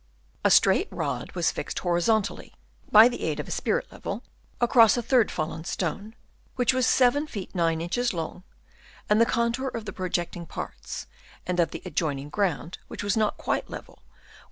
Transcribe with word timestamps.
A 0.43 0.49
straight 0.49 0.87
rod 0.89 1.31
was 1.33 1.51
fixed 1.51 1.77
horizontally 1.77 2.55
(by 2.91 3.07
the 3.07 3.21
aid 3.21 3.39
of 3.39 3.47
a 3.47 3.51
spirit 3.51 3.85
level) 3.91 4.23
across 4.59 4.97
a 4.97 5.01
third 5.03 5.29
fallen 5.29 5.63
stone, 5.63 6.15
which 6.55 6.73
was 6.73 6.87
7 6.87 7.27
feet 7.27 7.53
9 7.53 7.79
inches 7.81 8.11
long; 8.11 8.41
and 9.11 9.21
the 9.21 9.27
contour 9.27 9.67
of 9.67 9.85
the 9.85 9.93
projecting 9.93 10.47
parts 10.47 11.05
and 11.45 11.59
of 11.59 11.69
the 11.69 11.83
ad 11.85 11.95
joining 11.95 12.29
ground, 12.29 12.79
which 12.87 13.03
was 13.03 13.15
not 13.15 13.37
quite 13.37 13.69
level, 13.69 13.97
Chap. 14.05 14.29